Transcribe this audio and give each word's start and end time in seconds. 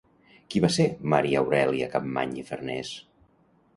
Qui 0.53 0.61
va 0.63 0.69
ser 0.77 0.87
Maria 1.15 1.43
Aurèlia 1.43 1.91
Capmany 1.97 2.33
i 2.43 2.47
Farnés? 2.51 2.95